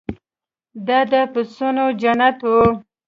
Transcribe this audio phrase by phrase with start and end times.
[0.87, 2.53] دا د پسونو جنت و.